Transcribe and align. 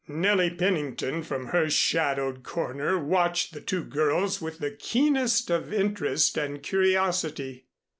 Nellie 0.07 0.49
Pennington, 0.49 1.21
from 1.21 1.49
her 1.49 1.69
shadowed 1.69 2.41
corner, 2.41 2.97
watched 2.97 3.53
the 3.53 3.61
two 3.61 3.83
girls 3.83 4.41
with 4.41 4.57
the 4.57 4.71
keenest 4.71 5.51
of 5.51 5.71
interest 5.71 6.39
and 6.39 6.63
curiosity. 6.63 7.67